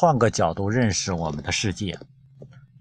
[0.00, 1.98] 换个角度认识我们的世界。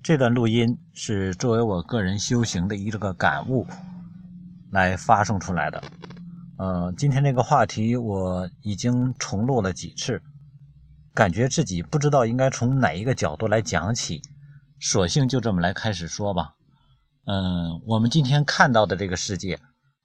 [0.04, 3.66] 这段录音是作为我个人修行的一个感悟
[4.70, 5.84] 来发送出来的。
[6.60, 10.22] 呃，今天这个话题我已经重录了几次，
[11.16, 14.22] 感觉自己不知道应该从哪一个角度来讲起，
[14.80, 16.54] 索性就这么来开始说吧。
[17.26, 19.60] 嗯，我们今天看到的这个世界。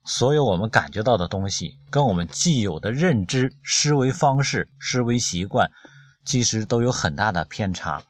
[0.05, 5.69] 所有我们感觉到的东西，跟我们既有的认知、思维方式、思维习惯，
[6.25, 8.01] 其实都有很大的偏差。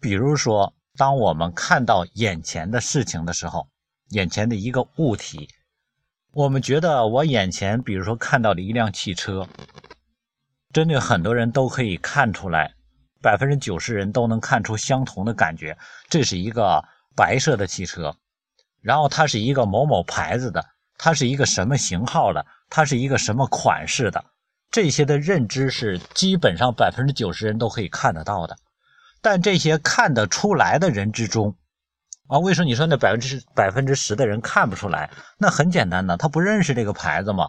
[0.00, 3.68] 比如说，当我们看到眼前的事情的时候，
[4.10, 5.48] 眼前的一个物体，
[6.32, 9.48] 我们觉得我眼前，比如说看到了一辆汽车，
[10.72, 12.74] 针对很多人都可以看出来，
[13.20, 15.76] 百分之九十人都能看出相同的感觉，
[16.08, 18.16] 这是一个白色的汽车，
[18.80, 20.64] 然后它是一个某某牌子的。
[21.00, 22.44] 它是一个什么型号的？
[22.68, 24.24] 它是一个什么款式的？
[24.70, 28.56] 这些的认知是基本上百分之九十人都可以看得到的。
[29.20, 31.56] 但这些看得出来的人之中，
[32.26, 35.10] 啊，为什么你说那百分之百分之十的人看不出来？
[35.38, 37.48] 那很简单的，他不认识这个牌子嘛，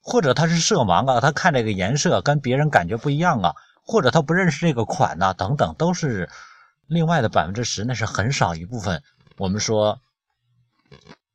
[0.00, 6.28] 或者他是色盲啊，他看这个颜色跟别人感觉不一样啊，或者他不认识这个款呐，等等，都是
[6.86, 9.02] 另外的百分之十，那是很少一部分。
[9.36, 10.00] 我们说。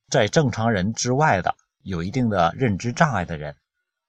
[0.10, 3.56] 在正常人之外的有一定的认知障碍的人，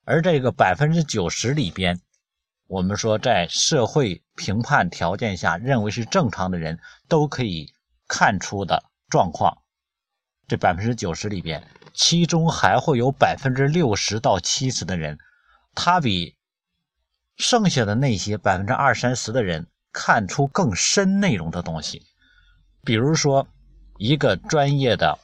[0.04, 2.00] 而这个百分之九十里边，
[2.66, 7.72] 我们说在社会评判条件下认为是正常的人都可以
[8.06, 9.58] 看出的状况，
[10.46, 15.18] 这百分之九十里边，其中还会有百分之六十到七十的人，
[15.74, 16.36] 他比
[17.36, 22.02] 剩下的那些百分之二三十的人看出更深内容的东西，
[22.82, 23.48] 比如说
[23.98, 25.18] 一个专业的。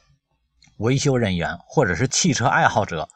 [0.76, 3.06] 维修人员或者是汽车爱好者，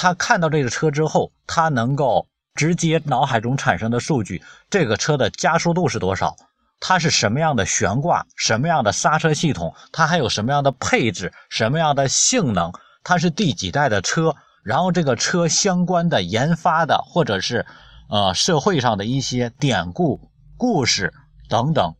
[0.00, 6.36] 他看到这个车之后，他能够直接脑海中产生的数据：这个车的加速度是多少？
[6.78, 8.24] 它是什么样的悬挂？
[8.36, 9.74] 什么样的刹车系统？
[9.90, 11.32] 它还有什么样的配置？
[11.50, 12.72] 什么样的性能？
[13.02, 14.36] 它是第几代的车？
[14.62, 17.66] 然后这个车相关的研发的，或者是
[18.08, 21.12] 呃社会上的一些典故、故事
[21.48, 21.92] 等等，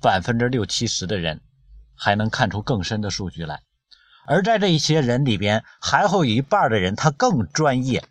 [0.00, 1.40] 百分之六七十的人。
[1.96, 3.60] 还能看出更深的数据来，
[4.26, 8.04] 而在这一些人里边，还会有一半的人他更专业，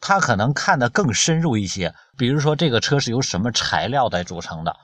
[0.00, 1.94] 他可能看得更深入一些。
[2.16, 4.76] 比如说，这个车是由什么材料来组成的，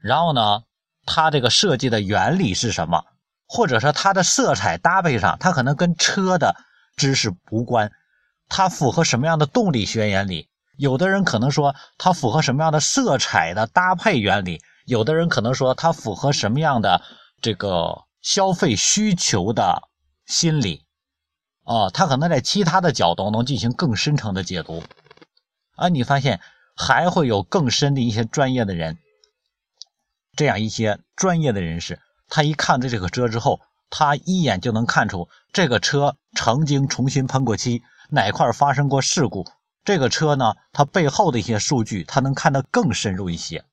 [0.00, 0.62] 然后呢，
[1.04, 3.04] 它这个设计的原理是什么，
[3.46, 6.56] 或者说它的色彩搭配上，它可能跟车的
[6.96, 7.92] 知识无关，
[8.48, 10.48] 它符合什么样的动力学原理？
[10.78, 14.62] 有的人可能说它符合什么样的色彩的搭配原理？
[14.86, 17.02] 有的人可能说它符合什么样的
[17.42, 19.88] 这个消费需求的
[20.24, 20.86] 心理
[21.64, 21.90] 啊？
[21.90, 24.82] 他可能在其他的角度能进行更深层的解读
[25.74, 25.88] 啊。
[25.88, 26.40] 你发现
[26.76, 28.96] 还会有更深的一些专业的人，
[30.34, 33.60] 这样一些专业的人士，他一看到这个车之后，
[33.90, 39.46] 他一眼就能看出这个车曾经重新喷过漆，哪块发生过事故。
[39.84, 43.64] 这个车呢，它背后的一些数据，他能看得更深入一些。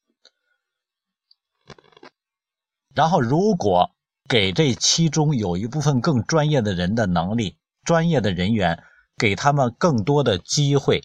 [2.95, 3.91] 然后，如果
[4.29, 8.83] 给这其中有一部分更专业的人的能力、专业的人员，
[9.17, 11.01] 给他们更多的机会，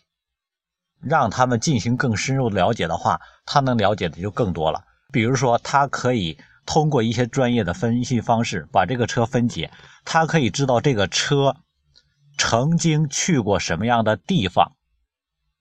[1.01, 4.85] 让他们进行更深入的了解的话，他能了解的就更多了。
[5.11, 6.37] 比如说，他可以
[6.67, 9.71] 通过一些专业的分析方式把这个车分解，
[10.05, 11.57] 他可以知道这个车
[12.37, 14.73] 曾经去过什么样的地方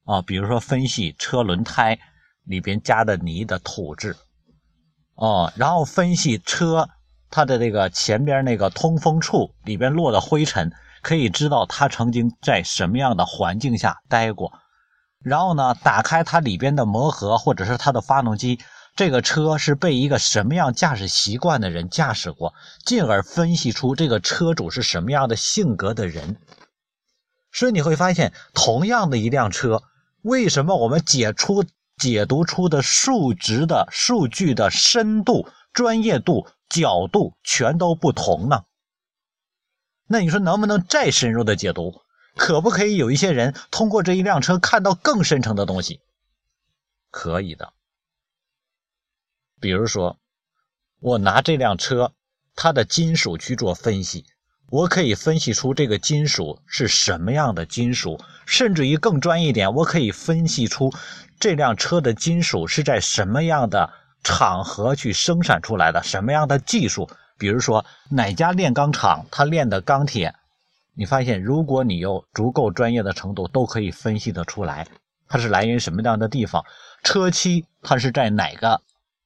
[0.04, 1.98] 啊，比如说分析车轮胎
[2.44, 4.18] 里边加的泥的土质。
[5.16, 6.90] 哦，然后分析车
[7.36, 10.72] 它的这个前边那个通风处里边落的灰尘，
[11.02, 14.54] 可以知道它曾经在什么样的环境下待过。
[15.20, 18.60] 然后呢，打开它里边的磨合或者是它的发动机，
[18.96, 22.54] 这个车是被一个什么样驾驶习惯的人驾驶过，
[22.86, 26.38] 进而分析出这个车主是什么样的性格的人。
[27.52, 29.82] 所以你会发现，同样的一辆车，
[30.22, 31.66] 为什么我们解出？
[31.96, 38.64] 解读出的数值的数据的深度、专业度、角度全都不同呢？
[40.08, 42.02] 那你说能不能再深入的解读？
[42.36, 46.02] 可不可以有一些人通过这一辆车看到更深层的东西？
[47.12, 47.74] 可以的。
[49.62, 50.18] 比如说，
[51.00, 52.14] 我拿这辆车
[52.56, 54.26] 它的金属去做分析，
[54.72, 60.92] 我可以分析出这个金属是什么样的金属，甚至于更专业一点，我可以分析出。
[61.40, 63.94] 这辆车的金属是在什么样的
[64.24, 66.02] 场合去生产出来的？
[66.04, 67.10] 什么样的技术？
[67.38, 70.34] 比如说哪家炼钢厂，它炼的钢铁，
[70.96, 74.88] 你发现如果你有足够专业的程度，都可以分析得出来。
[75.28, 76.64] 它是来源于什么样的地方？
[77.04, 78.82] 车漆它是在哪个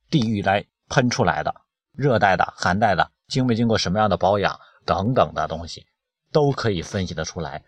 [0.10, 1.54] 地域来喷出来的？
[1.94, 5.86] 热带的、寒带的，经没经过什么样的保养等等的东西，
[6.32, 7.64] 都可以分析得出来。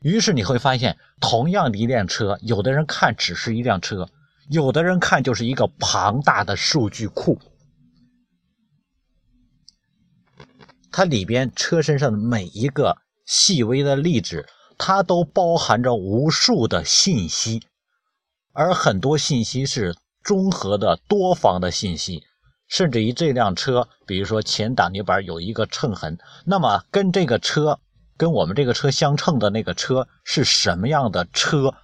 [0.00, 4.08] 于是你会发现，同样的一辆车，有的人看只是一辆车，
[4.52, 7.40] 有的人看就是一个庞大的数据库。
[10.90, 14.46] 它里边车身上的每一个细微的粒子，
[14.76, 17.62] 它都包含着无数的信息，
[18.52, 22.22] 而很多信息是综合的多方的信息，
[22.68, 27.80] 甚至于这辆车，比如说前挡泥板有一个蹭痕，那么跟这个车，
[28.18, 31.74] 跟我们这个车相称的那个车是什么样的车？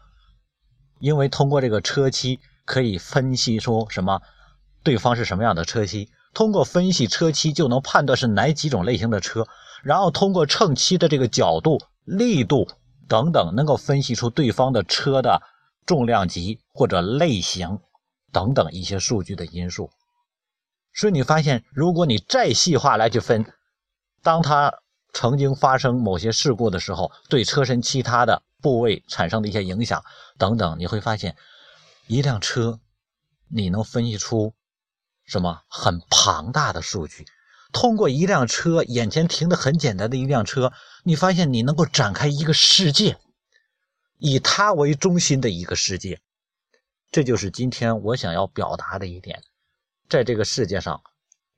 [1.01, 4.21] 因为通过这个车漆可以分析出什么，
[4.85, 6.11] 对方是什么样的车漆。
[6.35, 9.49] 通过分析车漆就能判断是哪几种类型的车，
[9.83, 12.69] 然后通过称漆的这个角度、力度
[13.09, 15.41] 等等，能够分析出对方的车的
[15.87, 17.79] 重量级或者类型
[18.31, 19.91] 等等一些数据的因素。
[20.93, 23.47] 所以你发现，如果你再细化来去分，
[24.23, 24.75] 当它
[25.15, 30.05] 曾经发生某些事故的时候，对车身其他的部位产生的一些影响
[30.37, 31.35] 等等，你会发现，
[32.09, 32.81] 一辆车
[33.49, 34.55] 你能分析出。
[35.25, 37.27] 什么很庞大的数据？
[37.71, 40.73] 通过一辆车，眼前停的很简单的一辆车，
[41.05, 43.19] 你发现你能够展开一个世界，
[44.17, 46.23] 以它为中心的一个世界。
[47.11, 49.43] 这就是今天我想要表达的一点。
[50.09, 51.03] 在这个世界上，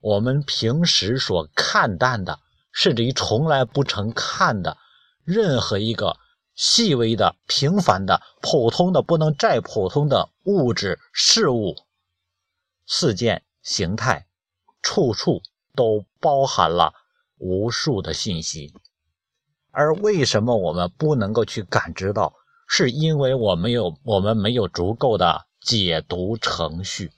[0.00, 2.40] 我们平时所看淡的，
[2.72, 4.76] 甚至于从来不曾看的
[5.22, 6.16] 任何一个
[6.60, 11.74] 细微的、平凡的、普通的不能再普通的物质、事物、
[12.84, 13.42] 事件。
[13.62, 14.26] 形态，
[14.82, 15.42] 处处
[15.74, 16.94] 都包含了
[17.36, 18.72] 无数的信息，
[19.70, 22.34] 而为什么我们不能够去感知到？
[22.66, 27.12] 是因为我们有我们没有足够的解读程序。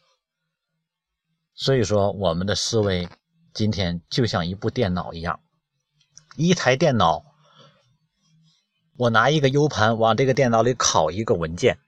[1.55, 3.09] 所以说，我们的思维
[3.55, 5.41] 今天就像一部电脑一样，
[6.37, 7.32] 一台电脑，
[9.03, 11.79] 我拿一个 U 盘往这个电脑里拷一个文件，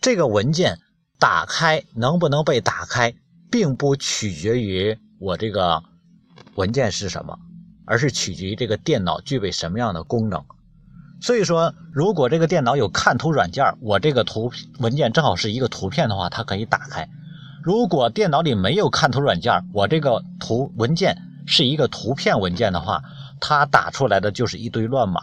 [0.00, 0.78] 这个文件
[1.18, 3.14] 打开能不能被打开？
[3.50, 5.82] 并不取决于我这个
[6.54, 7.38] 文件是什么，
[7.84, 10.42] 而是取决于这个电脑具备什么样的功能。
[11.20, 17.08] 所以说，如果这个电脑有看图软件，我这个图文件正好是一个图片的话，它可以打开；
[17.62, 23.02] 如果电脑里没有看图软件，我这个图文件是一个图片文件的话，
[23.38, 25.20] 它打出来的就是一堆乱码。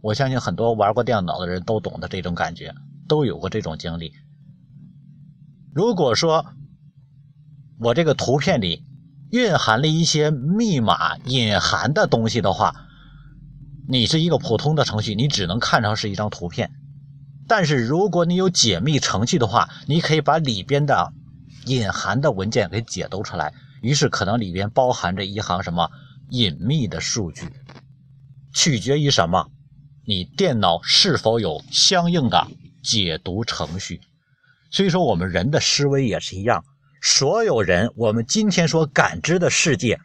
[0.00, 2.74] 我相信很多玩过电脑的人都懂得这种感觉，
[3.08, 4.12] 都有过这种经历。
[5.74, 6.46] 如果说，
[7.80, 8.84] 我这个图片里
[9.30, 12.74] 蕴含了一些密码隐含的东西的话，
[13.88, 16.70] 你是一个普通的程序，你只能看成是一张图片。
[17.46, 21.12] 但是如果你有解密程序的话，你可以把里边的
[21.66, 23.52] 隐含的文件给解读出来。
[23.80, 25.90] 于是可能里边包含着一行什么
[26.30, 27.48] 隐秘的数据，
[28.52, 29.48] 取决于什么？
[30.08, 32.48] 你电脑是否有相应的
[32.82, 34.00] 解读程序？
[34.70, 36.64] 所以说，我们人的思维也是一样。
[37.02, 40.00] 所有人，我们今天所感知的世界，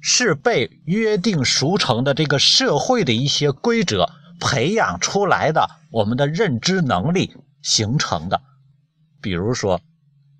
[0.00, 4.08] 是被约定俗成的这个社会的一些规则
[4.38, 8.40] 培养出来的，我们的认知能力形成的。
[9.20, 9.80] 比如说，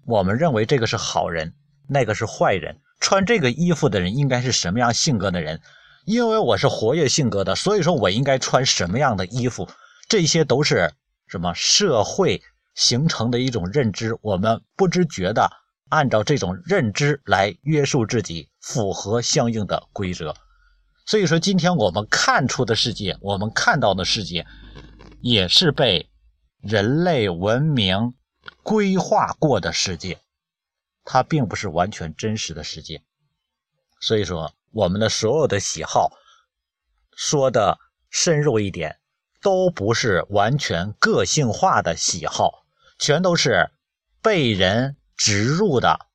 [0.06, 1.54] 我们认为这个是好人，
[1.88, 5.61] 那个是坏人，穿这个衣服的人应该是什么样性格的人？
[6.04, 9.68] 因为我是活跃性格的，所以说我应该穿什么样的衣服？
[10.09, 10.92] 这些都是
[11.26, 12.42] 什么社会
[12.75, 15.49] 形成的一种认知，我们不知觉的。
[15.88, 20.35] 按照这种认知来约束自己，符合相应的规则。
[21.04, 24.47] 所以说，今天我们看出的世界，我们看到的世界，
[25.21, 26.09] 也是被
[26.62, 28.14] 人类文明
[28.62, 30.18] 规划过的世界，
[31.04, 33.02] 它并不是完全真实的世界。
[34.00, 36.11] 所以说，我们的所有的喜好，
[37.17, 37.79] 说的
[38.11, 38.99] 深入一点，
[39.41, 42.64] 都不是完全个性化的喜好，
[42.99, 43.71] 全都是
[44.21, 44.97] 被人。
[45.14, 46.07] 植入的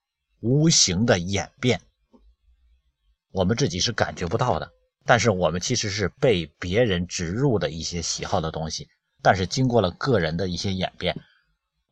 [0.41, 1.79] 无形的演变，
[3.31, 4.69] 我们自己是感觉不到的，
[5.05, 8.89] 但是我们其实是被别人植入的一些喜好的东西，
[9.21, 11.15] 但是经过了个人的一些演变，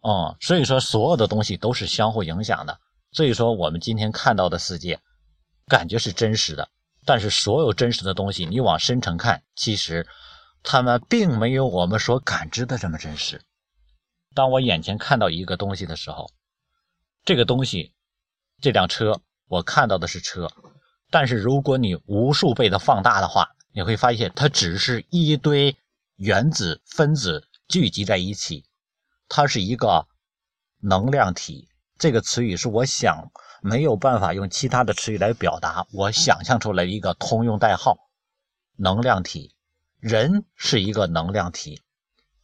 [0.01, 2.77] 嗯，所以说所有的东西都是相互影响的。
[3.13, 5.00] 所以说我们今天看到的世界，
[5.67, 6.69] 感觉是真实的，
[7.05, 10.07] 但是所有真实的东西，你往深层看，其实
[10.63, 13.41] 他们并没有我们所感知的这么真实。
[14.34, 16.31] 当我眼前看到一个东西的时候。
[17.27, 17.91] 这个东西，
[18.62, 20.48] 这辆车，我看到的是车，
[21.10, 25.75] 但是如果你无数倍的放大的话，你会发现它只是一堆
[26.17, 28.63] 原子分子聚集在一起，
[29.27, 30.05] 它是一个
[30.81, 31.67] 能量体。
[31.97, 37.97] 这个词语是我想没有办法用其他的词语来表达，我想象出来一个通用代号：
[38.77, 39.55] 能量体。
[39.99, 41.81] 人是一个能量体，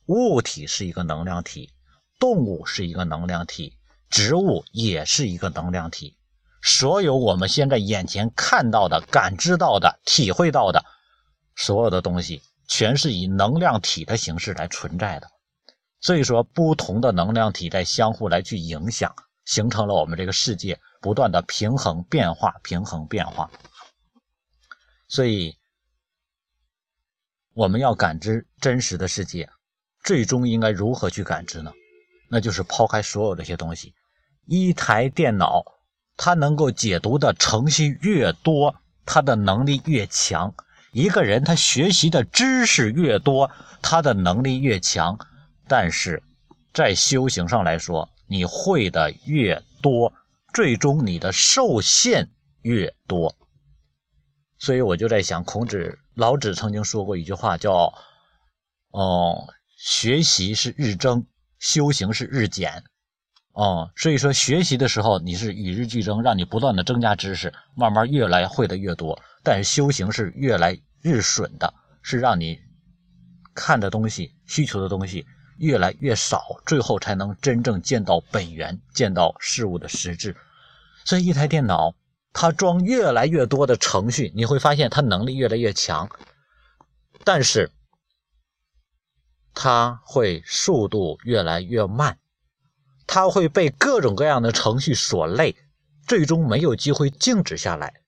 [0.07, 1.69] 物体是一个能量体，
[2.17, 3.77] 动物是一个能量体，
[4.09, 6.17] 植物也是一个能量体。
[6.63, 10.83] 所有我们现在眼前看到的、感知到的、体会到的
[11.55, 15.27] 所有的东西，全是以能量体的形式来存在的。
[15.99, 19.13] 所以说，不同的能量体在相互来去影响。
[19.45, 23.49] 形成了我们这个世界不断的平衡变化，平衡变化。
[25.07, 25.57] 所以，
[27.53, 29.49] 我们要感知真实的世界，
[30.03, 31.73] 最终应该如何去感知呢？
[32.29, 33.93] 那就是抛开所有这些东西。
[34.45, 35.63] 一台电脑，
[36.15, 40.53] 它能够解读的程序越多，它的能力越强。
[40.93, 43.49] 一个人他学习的知识越多，
[43.81, 45.17] 他的能力越强。
[45.67, 46.21] 但是
[46.73, 50.13] 在修行上来说，你会的越多，
[50.53, 52.29] 最终你的受限
[52.61, 53.35] 越多。
[54.57, 57.93] 所以我就在想，孔子、老子曾经说过一句话，叫
[58.91, 61.25] “哦，学习是日增，
[61.59, 62.85] 修行是日减。”
[63.51, 69.21] 哦，所以说学习的时候你是与日俱增，让你不断的增加知识，慢慢越来会的越多。
[69.43, 72.57] 但是修行是越来日损的，是让你
[73.53, 75.25] 看的东西、需求的东西。
[75.61, 80.35] 越来越少，最后才能真正见到本源，见到事物的实质。
[81.05, 81.93] 所以，一台电脑
[82.33, 86.09] 它装越来越多的程序，你会发现它能力越来越强，
[87.23, 87.71] 但是
[89.53, 92.17] 它会速度越来越慢，
[93.05, 95.55] 它会被各种各样的程序所累，
[96.07, 98.01] 最终没有机会静止下来。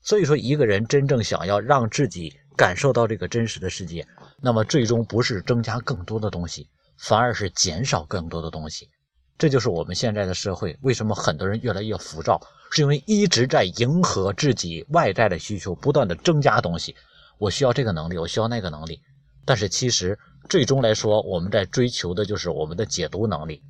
[0.00, 4.06] 所以说，一个人真正想要让自己感受到这个真实的世界，
[4.40, 6.70] 那么最终不是增加更多的东西。
[6.98, 8.90] 反而是减少更多的东西，
[9.38, 12.40] 这就是我们现在的社会为什么很多人越来越浮躁，
[12.72, 16.96] 是因为一直在迎合自己外在的需求，不断的增加东西。
[17.38, 19.00] 我需要这个能力，我需要那个能力，
[19.44, 23.62] 但是其实最终来说，我们在追求的就是我们的解读能力。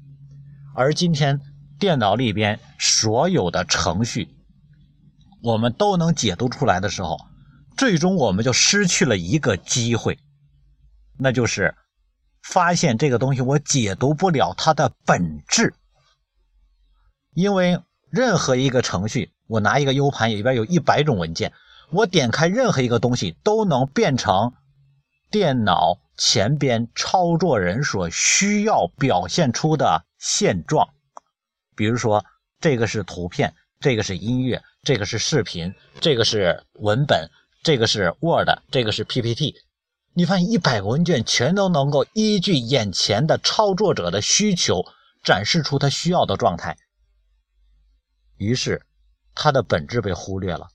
[0.75, 1.39] 而今天
[1.79, 4.27] 电脑里边所有的程序，
[5.43, 7.19] 我们都能解读出来的时候，
[7.77, 10.19] 最终我们就失去了一个机会，
[11.19, 11.75] 那就是。
[12.49, 15.75] 发现这个东西我解读不了它的本质，
[17.35, 17.79] 因为
[18.09, 21.53] 任何一个程序，我拿一个 U 盘里边有一百种文件，
[21.91, 24.55] 我点开任何一个东西都能变成
[25.31, 30.89] 电脑前边操作人所需要表现出的现状。
[31.77, 32.25] 比如说，
[32.61, 37.29] 这个是图片，这个是音乐，这个是视频，这个是文本，
[37.63, 39.55] 这个是 Word，这个是 PPT。
[40.13, 44.85] 你发现一百个文件全都能够依据眼前的操作者的需求
[45.23, 46.77] 展示出他需要的状态，
[48.37, 48.85] 于是
[49.35, 50.69] 它的本质被忽略了。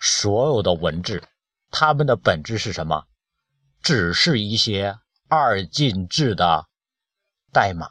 [0.00, 1.22] 所有的文字，
[1.70, 3.06] 它们的本质是什么？
[3.82, 6.66] 只是一些二进制的
[7.52, 7.88] 代码，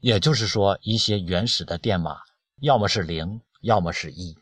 [0.00, 2.20] 也就是说，一些原始的电码，
[2.60, 4.36] 要么是零，要么是一。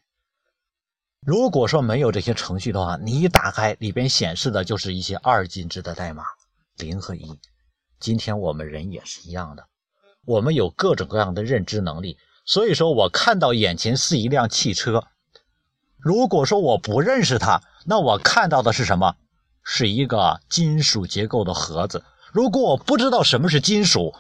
[1.27, 6.23] 如果说没有这些程序的话，你一打开里边显示的就是一些二进制的代码，
[6.77, 7.41] 零和一。
[7.99, 9.67] 今天我们人也是一样的，
[10.25, 15.03] 我们有各种各样的认知能力，所以说我看到眼前是一辆汽车，
[15.99, 19.17] 如果说我不认识它，那我看到的是什么？
[19.65, 22.05] 是一个金属结构的盒子。
[22.31, 24.15] 如果我不知道什么是金属，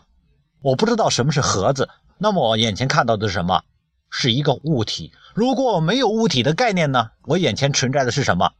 [0.60, 3.62] 我不知道什么是盒子，那么我眼前看到的是什么？
[4.10, 5.12] 是一个物体。
[5.34, 7.10] 如果我没有物体的概念呢？
[7.22, 8.52] 我眼前存在的是什么？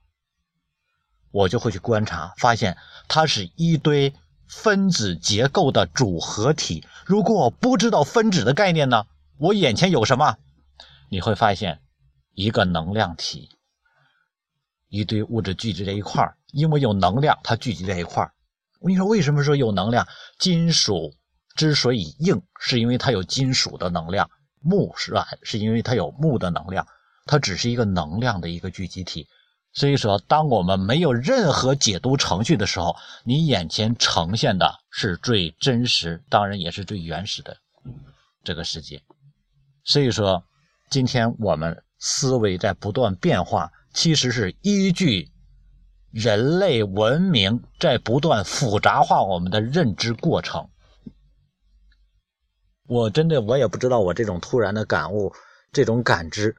[1.30, 2.76] 我就会去观察，发现
[3.08, 4.14] 它是一堆
[4.48, 6.86] 分子结构的组合体。
[7.04, 9.06] 如果我不知道分子的概念呢？
[9.38, 10.36] 我眼前有什么？
[11.10, 11.80] 你会发现
[12.32, 13.50] 一个能量体，
[14.88, 18.32] 一堆物质聚集在一块儿，因为有能量，它聚集在一块儿。
[18.80, 20.06] 我跟你说，为什么说有能量？
[20.38, 21.14] 金属
[21.54, 24.30] 之所以硬，是因为它有金属的能量。
[24.66, 25.28] 木是吧？
[25.42, 26.84] 是因为它有木的能量，
[27.24, 29.28] 它只是一个能量的一个聚集体。
[29.72, 37.56] 所以说，当我们没有任何解读程序的时候，你眼前呈现的是最真实，当然也是最原始的
[38.42, 39.02] 这个世界。
[39.84, 40.42] 所以说，
[40.90, 45.30] 今天我们思维在不断变化，其实是依据
[46.10, 50.66] 人类文明在不断复杂化我们的认知过程。
[52.86, 55.34] 我真的我也不知道，我这种突然的感悟，
[55.72, 56.56] 这种感知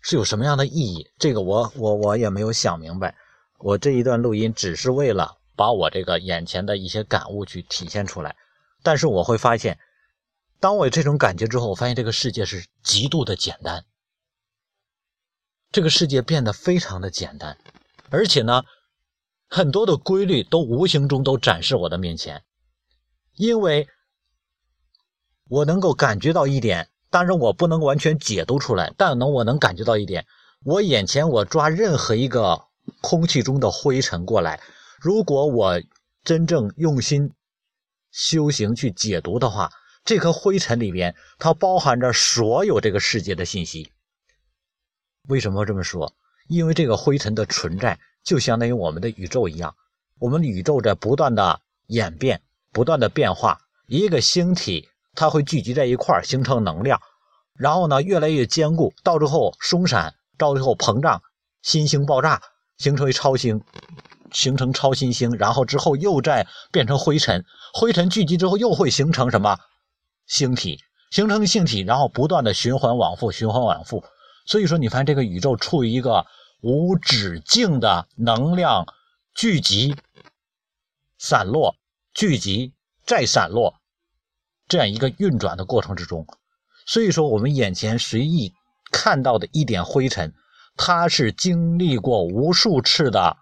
[0.00, 1.10] 是有什么样的意义？
[1.18, 3.14] 这个我我我也没有想明白。
[3.58, 8.36] 我这一段录音只是为了把我这个眼前的一些感悟去体现出来。
[8.82, 9.78] 但是我会发现，
[10.60, 13.84] 当我有这种感觉之后，我发现这个世界是极度的简单，
[15.72, 17.58] 这个世界变得非常的简单，
[18.10, 18.62] 而且呢，
[19.48, 22.44] 很多的规律都无形中都展示我的面前，
[23.34, 23.88] 因为
[25.48, 30.26] 我能够感觉到一点，当然我不能完全解读出来，但能我能感觉到一点，
[30.64, 32.64] 我眼前我抓任何一个
[33.00, 34.60] 空气中的灰尘过来，
[35.00, 35.82] 如果我
[36.24, 37.32] 真正用心。
[38.12, 39.70] 修行去解读的话，
[40.02, 43.92] 这颗灰尘里边它包含着所有这个世界的信息。
[45.28, 46.14] 为什么这么说？
[46.48, 49.74] 因为这个灰尘的存在就相当于我们的宇宙一样，
[50.18, 52.40] 我们宇宙在不断的演变、
[52.72, 53.60] 不断的变化。
[53.86, 57.00] 一个星体它会聚集在一块儿形成能量，
[57.54, 61.22] 然后呢越来越坚固，到最后松散，到最后膨胀，
[61.62, 62.40] 新星爆炸，
[62.78, 63.60] 形成为超星。
[64.32, 69.56] 形成超新星，然后之后又再变成灰尘，灰尘聚集之后又会形成什么
[70.26, 70.80] 星体？
[71.10, 74.04] 形成星体，然后不断的循环往复，循环往复。
[74.44, 76.26] 所以说，你发现这个宇宙处于一个
[76.60, 78.84] 无止境的能量
[79.32, 79.94] 聚集、
[81.18, 81.76] 散落、
[82.12, 82.74] 聚集
[83.06, 83.76] 再散落
[84.68, 86.26] 这样一个运转的过程之中。
[86.86, 88.52] 所以说，我们眼前随意
[88.90, 90.34] 看到的一点灰尘，
[90.76, 93.36] 它是经历过无数次的。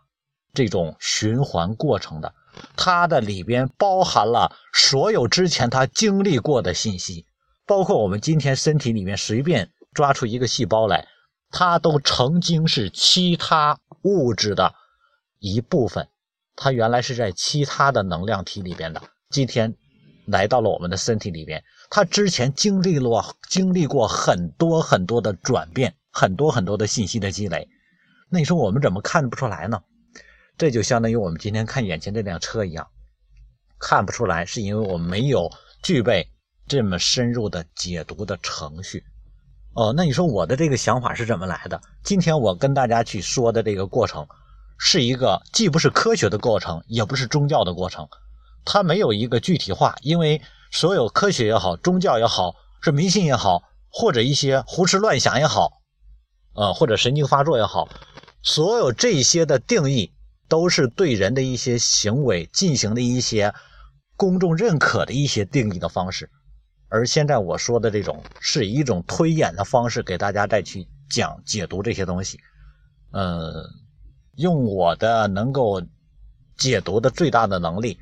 [0.57, 2.33] 这种循环过程的，
[2.77, 7.27] 它的里边包含了所有之前它经历过的信息，
[7.67, 11.09] 包括我们今天身体里面随便抓出一个细胞来，
[11.51, 14.73] 它都曾经是其他物质的
[15.41, 16.07] 一部分，
[16.55, 19.75] 它原来是在其他的能量体里边的，今天
[20.27, 27.69] 来到了我们的身体里边，它之前经历了经历过很多很多的转变，很多很多的信息的积累，
[28.31, 29.83] 那你说我们怎么看不出来呢？
[30.57, 32.89] 这就相当于我们今天看眼前这辆车一样，
[33.79, 35.51] 看不出来，是因为我们没有
[35.83, 36.29] 具备
[36.67, 39.05] 这么深入的解读的程序。
[39.75, 41.81] 哦，那你说我的这个想法是怎么来的？
[42.05, 44.27] 今天我跟大家去说的这个过程，
[44.79, 48.09] 是一个既不是科学的过程，也不是宗教的过程，
[48.65, 55.81] 它没有一个具体化，因为所有科学也好，宗教也好，是迷信也好，或者一些胡思乱想也好，
[56.55, 57.89] 呃，或者神经发作也好，
[58.43, 60.13] 所有这些的定义。
[60.47, 63.53] 都是对人的一些行为进行的一些
[64.15, 66.31] 公众认可的一些定义的方式，
[66.91, 72.39] 而现在我说的这种是以一种推演的方式给大家再去讲解读这些东西，
[73.13, 73.55] 嗯，
[74.37, 75.83] 用我的能够
[76.59, 77.99] 解读的最大的能力，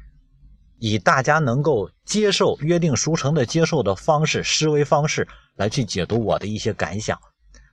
[0.84, 7.16] 以大家能够接受、约定俗成的接受的方式、思维方式来去解读我的一些感想。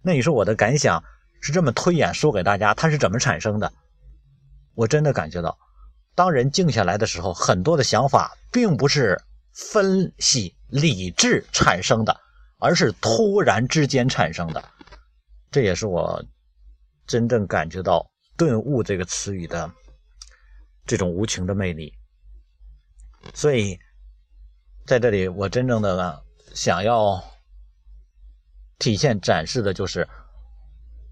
[0.04, 1.04] 那你说我的感想
[1.42, 3.74] 是这么推演说给大家，它是怎么产生的？
[4.76, 5.58] 我真的感觉到，
[6.14, 9.20] 当人静下来的时候，很多的想法并不是
[9.54, 12.16] 分析理智产生的，
[12.60, 14.64] 而是突然之间产生的。
[15.50, 16.24] 这也是我
[17.08, 18.06] 真正感觉到
[18.38, 19.68] “顿悟”这个词语的
[20.86, 21.92] 这种无情的魅力。
[23.34, 23.80] 所以，
[24.86, 27.24] 在这里，我真正的想要
[28.78, 30.08] 体现、展示的就是，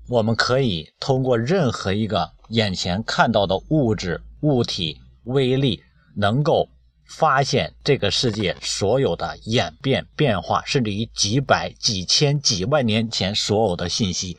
[0.09, 2.31] 我们可以通过任何一个。
[2.49, 5.83] 眼前看到的物质物体威力，
[6.15, 6.69] 能够
[7.05, 14.37] 发现这个世界所有的演变变化，甚至于几百、几千、几万年前所有的信息。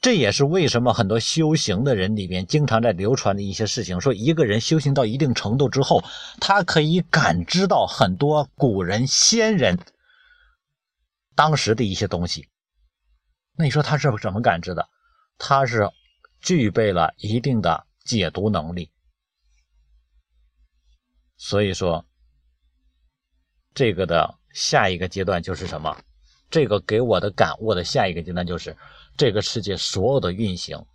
[0.00, 6.02] 这也是为什么很多修行的人里边经常在流传的一些事情，说一个人修行到一定程度之后，
[6.40, 9.78] 他可以感知到很多古人先人
[11.34, 12.48] 当时的一些东西。
[13.56, 14.88] 那你说他是怎么感知的？
[15.38, 15.88] 他是。
[16.42, 18.90] 具备了一定的解读能力，
[21.36, 22.06] 所以说，
[23.74, 26.02] 这个的下一个阶段就是什么？
[26.48, 28.74] 这个给我的感悟的下一个阶段就是，
[29.16, 30.86] 这个世界所有的运行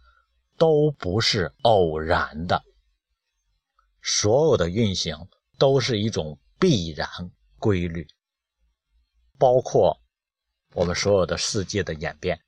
[0.58, 2.64] 都不是偶然的，
[4.02, 7.08] 所有的运行都是一种必然
[7.60, 8.08] 规律，
[9.38, 10.00] 包括
[10.74, 12.40] 我们所有的世界的演变，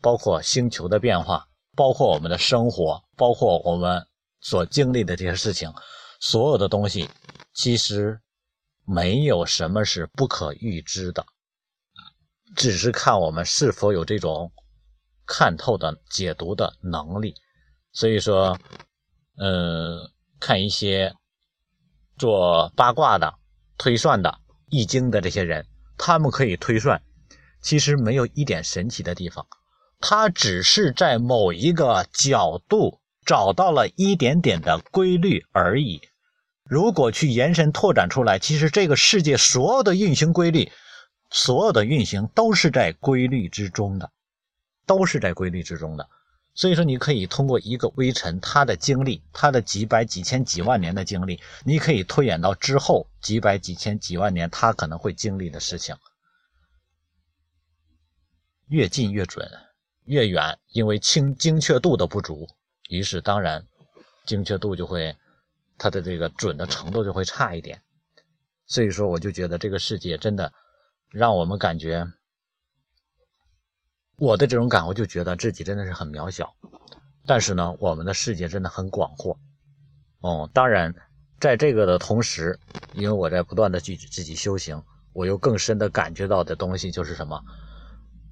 [0.00, 1.46] 包括星球的变化。
[1.76, 4.04] 包括我们的生活，包括我们
[4.40, 5.72] 所经历的这些事情，
[6.18, 7.08] 所有的东西，
[7.54, 8.20] 其实
[8.84, 11.24] 没有什么是不可预知的，
[12.56, 14.52] 只是看我们是否有这种
[15.32, 17.36] 看透的解读的能力。
[17.92, 18.58] 所以说，
[19.38, 21.14] 嗯，看一些
[22.18, 23.34] 做八卦的、
[23.78, 25.64] 推算的、易经的这些人，
[25.96, 27.00] 他们可以推算，
[27.62, 29.46] 其实没有一点神奇的地方。
[30.00, 36.00] 他只是在某一个角度找到了一点点的规律而已，
[36.64, 40.72] 如果去延伸拓展出来，其实这个世界所有的运行规律，
[41.30, 44.10] 所有的运行都是在规律之中的，
[44.90, 46.08] 都是在规律之中的。
[46.54, 55.94] 所以说，你可以通过一个微尘他的经历，他的几百、几千、几万年的经历，你可以推演到之后几百、几千、几万年他可能会经历的事情。
[58.66, 59.48] 越近越准，
[60.06, 62.48] 越远因为精精确度的不足，
[62.88, 63.64] 于是当然
[64.26, 65.16] 精确度就会。
[65.82, 67.80] 它的这个准的程度就会差一点，
[68.66, 70.52] 所以说我就觉得这个世界真的
[71.08, 72.06] 让我们感觉，
[74.20, 76.54] 我的这种感悟就觉得自己真的是很渺小，
[77.24, 79.34] 但是呢，我们的世界真的很广阔。
[80.20, 80.94] 哦，当然，
[81.40, 82.60] 在这个的同时，
[82.92, 84.82] 因为我在不断的去自己修行，
[85.14, 87.42] 我又更深的感觉到的东西就是什么？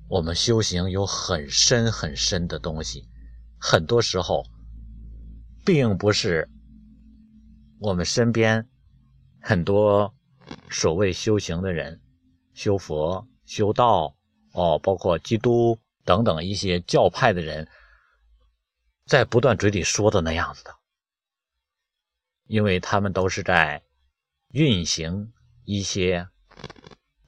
[0.08, 3.08] 我们修行有很深很深的东西，
[3.58, 4.44] 很多时候
[5.64, 6.46] 并不是。
[7.80, 8.68] 我们身边
[9.40, 10.12] 很多
[10.68, 11.98] 所谓修行的人，
[12.52, 14.14] 修佛、修道，
[14.52, 17.68] 哦，包括基督等等一些教派的人，
[19.06, 20.74] 在不断嘴里说的那样子的，
[22.44, 23.82] 因为他们都是在
[24.48, 25.32] 运行
[25.64, 26.28] 一些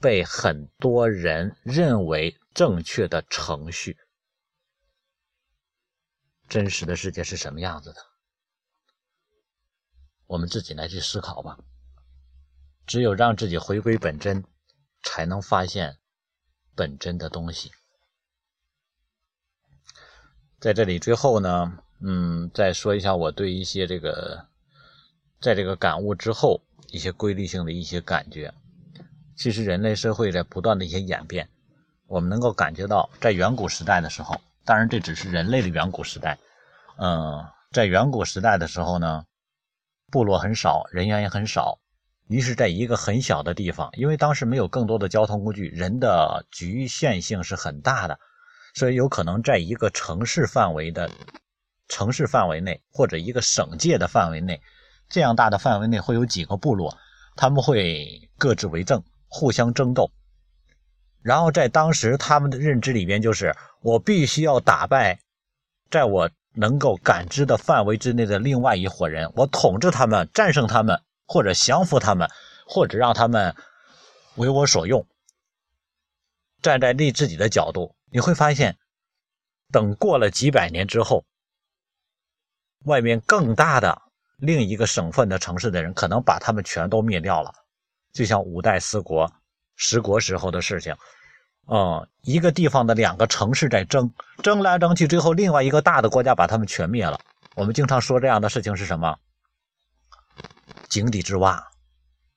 [0.00, 3.98] 被很多人认为正确的程序。
[6.48, 8.00] 真实的世界是什么样子的？
[10.26, 11.56] 我们自己来去思考吧。
[12.86, 14.44] 只有让自己回归本真，
[15.04, 15.99] 才能发现
[16.80, 17.70] 本真的东西。
[20.58, 24.46] 在这里，最后呢，嗯，再说一下我对一些这个，
[25.42, 28.54] 在这个感悟之后一些规律性的一些感觉。
[29.36, 31.50] 其实，人类社会在不断的一些演变，
[32.06, 36.38] 我们能够感觉到，在远古时代的时候，当然这只是人类的远古时代。
[36.96, 39.26] 嗯，在远古时代的时候呢。
[40.12, 41.78] 部落很少，人员也很少，
[42.30, 48.20] 于是，在一个很小的地方，因为当时没有更多的交通工具，人的局限性是很大的，
[48.72, 51.10] 所以有可能在一个城市范围的
[51.88, 54.62] 城市范围内，或者一个省界的范围内，
[55.08, 56.96] 这样大的范围内会有几个部落，
[57.34, 60.08] 他们会各自为政，互相争斗，
[61.22, 65.18] 然后在当时他们的认知里边，就是我必须要打败，
[65.90, 66.30] 在我。
[66.52, 71.00] 能够感知的范围之内的另外一伙人，我统治他们，战胜他们，
[71.32, 72.28] 或者降服他们，
[72.66, 73.54] 或者让他们
[74.34, 75.06] 为我所用。
[76.60, 78.76] 站在立自己的角度，你会发现，
[79.70, 81.24] 等过了几百年之后，
[82.84, 84.02] 外面更大的
[84.38, 87.54] 另一个省份的城市的人，可能把他们全都灭掉了，
[88.12, 89.32] 就像五代十国、
[89.76, 90.92] 十国时候的事情。
[91.68, 94.12] 嗯，一个地方的两个城市在争，
[94.42, 97.20] 争来争去，最后另外一个大的国家把他们全灭了。
[97.54, 99.16] 我们经常说这样的事情是什么？
[100.90, 101.66] 井底之蛙。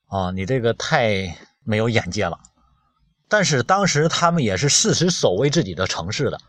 [0.07, 2.39] 啊，你这个太没有眼界了。
[3.27, 6.39] 但是当时他们也是誓死守卫自己的城市的，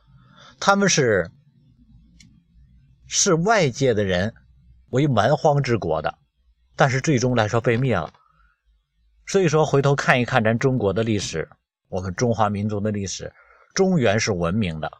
[0.60, 1.30] 他们是
[3.06, 4.34] 是外界的人
[4.90, 6.18] 为蛮荒之国的，
[6.76, 8.12] 但是最终来说被灭了。
[9.26, 11.48] 所以说，回头看一看咱中国的历史。
[11.88, 13.32] 我们中华民族的历史，
[13.72, 14.90] 中原是文明的，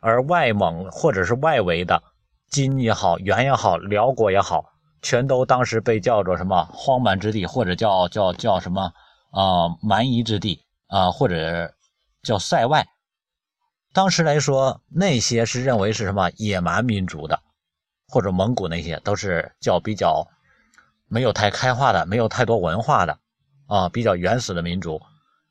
[0.00, 2.02] 而外蒙或者是外围的
[2.48, 8.92] 金也好，元也好，辽国也好，全都当时被叫做什么荒蛮之地，或者叫叫叫什么
[9.30, 11.74] 啊蛮夷之地啊，或者
[12.22, 12.86] 叫塞外。
[13.92, 17.40] 当时来说，那些是认为是什么野蛮民族的，
[18.06, 20.28] 或者蒙古那些都是叫比较
[21.08, 23.18] 没有太开化的，没有太多文化的
[23.66, 25.00] 啊，比较原始的民族。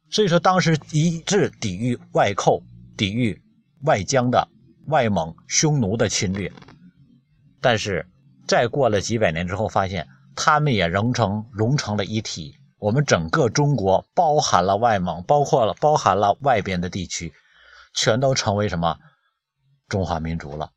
[0.09, 2.63] 所以说，当时一致抵御外寇、
[2.97, 3.41] 抵御
[3.83, 4.47] 外疆的
[4.87, 6.51] 外蒙匈奴的侵略，
[7.61, 8.07] 但是
[8.49, 12.57] 再过了几百年之后，发现他们也融成融成了一体。
[12.79, 17.31] 我们整个中国包含了外蒙，包括了包含了外边的地区，
[17.93, 18.97] 全都成为什么
[19.87, 20.71] 中华民族了。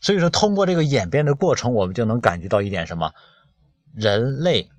[0.00, 3.12] 所以说，通过这个演变的过程，我们就能感觉到一点什么：
[3.94, 4.70] 人类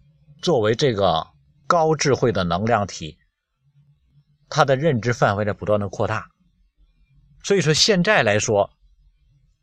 [0.42, 1.28] 作为这个。
[1.68, 3.18] 高智慧的能量体，
[4.50, 6.28] 它的认知范围在不断的扩大，
[7.46, 8.70] 所以说现在来说，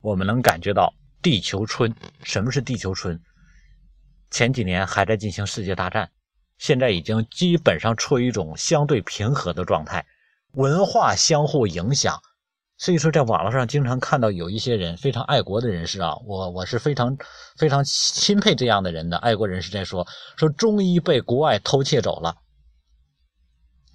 [0.01, 1.95] 我们能感觉到地球村。
[2.23, 3.21] 什么是地球村？
[4.31, 6.11] 前几年还在进行世界大战，
[6.59, 10.07] 现在已经基本上处于一种相对平和的状态，
[10.53, 12.21] 文化相互影响。
[12.81, 17.17] 所以说，在网络上经常看到有一些人非常爱国的人士啊，我我是非常
[17.57, 22.37] 非常钦佩这样的人的爱国人士在说，说中医被国外偷窃走了，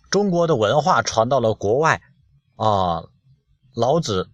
[0.10, 2.02] 中国的文化传到了国外，
[2.58, 3.04] 啊，
[3.74, 4.30] 老子、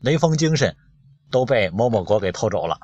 [0.00, 0.74] 雷锋精神
[1.30, 2.78] 都被某某国给偷走了，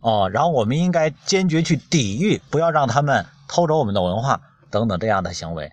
[0.00, 5.72] 哦，然后我们应该坚决去抵御，不要让他们偷走我们的文化等等这样的行为。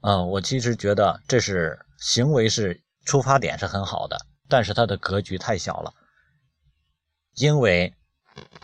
[0.00, 4.16] 嗯，我其实觉得这是行为是出发点是很好的，
[4.48, 5.94] 但是它的格局太小了。
[7.36, 7.94] 因为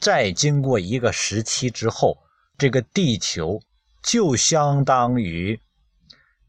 [0.01, 2.19] 在经过一个时期之后，
[2.59, 3.61] 这个地球
[4.03, 5.61] 就相当于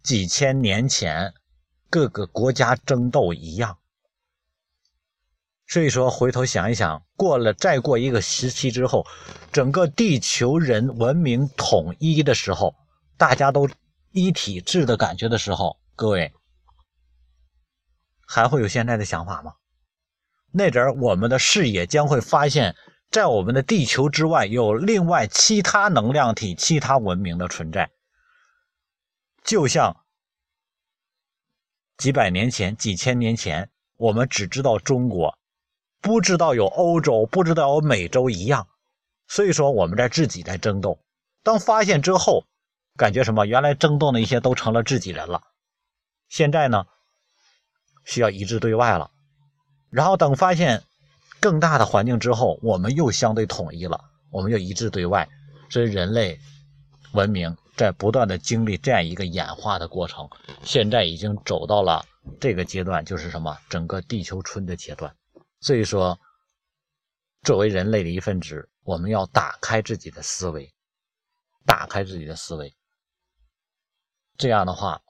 [0.01, 1.33] 几千年前
[1.89, 3.77] 各个国家争斗一样。
[5.69, 9.05] 所以说，回头想一想，过了再过一个时期之后，
[9.51, 12.75] 整个地球人文明统一的时候，
[13.17, 13.69] 大家都
[14.11, 16.33] 一体制的感觉的时候，各位
[18.25, 19.53] 还会有现在的想法吗？
[20.51, 22.75] 那阵儿，我们的视野将会发现，
[23.11, 27.91] 在我们的地球之外有另外其他能量体、其他文明的存在，
[29.43, 29.95] 就像
[31.99, 35.37] 几百年前、几千年前，我们只知道中国。
[36.01, 38.67] 不知道有欧洲，不知道有美洲一样，
[39.27, 40.99] 所以说我们在自己在争斗。
[41.43, 42.45] 当发现之后，
[42.95, 43.45] 感觉什么？
[43.45, 45.43] 原来争斗那些都成了自己人了。
[46.27, 46.85] 现在呢，
[48.05, 49.11] 需要一致对外了。
[49.89, 50.83] 然后等发现
[51.39, 55.27] 更大的环境之后，我们又相对统一了，我们又一致对外。
[55.69, 56.39] 所以人类
[57.13, 60.29] 文明在不断的经历这样一个演化的过程，
[60.63, 62.05] 现在已经走到了
[62.39, 63.57] 这个阶段，就是什么？
[63.69, 65.13] 整个地球村的阶段。
[65.61, 66.19] 所以说，
[67.43, 70.73] 作为人类的一份子，我们要打开自己的思维，
[71.65, 72.75] 打开自己的思维，
[74.37, 75.01] 这样的话，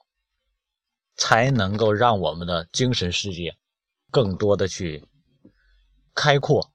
[1.16, 3.56] 才能够让我们的精神世界
[4.10, 5.06] 更多的去
[6.14, 6.72] 开阔，